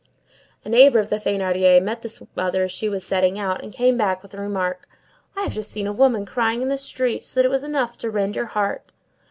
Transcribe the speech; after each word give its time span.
A 0.65 0.69
neighbor 0.69 0.97
of 0.97 1.11
the 1.11 1.17
Thénardiers 1.19 1.83
met 1.83 2.01
this 2.01 2.23
mother 2.35 2.63
as 2.63 2.71
she 2.71 2.89
was 2.89 3.05
setting 3.05 3.37
out, 3.37 3.63
and 3.63 3.71
came 3.71 3.97
back 3.97 4.23
with 4.23 4.31
the 4.31 4.39
remark:— 4.39 4.87
"I 5.37 5.43
have 5.43 5.53
just 5.53 5.69
seen 5.71 5.85
a 5.85 5.93
woman 5.93 6.25
crying 6.25 6.63
in 6.63 6.69
the 6.69 6.77
street 6.79 7.23
so 7.23 7.39
that 7.39 7.45
it 7.45 7.51
was 7.51 7.63
enough 7.63 7.99
to 7.99 8.09
rend 8.09 8.35
your 8.35 8.45
heart." 8.47 8.91